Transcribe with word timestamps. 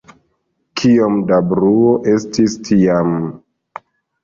Kiom 0.81 1.19
da 1.33 1.39
bruo 1.51 1.93
estis 2.15 2.59
tiam.. 2.71 3.15